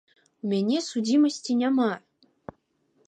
[0.45, 1.91] У мяне судзімасці няма.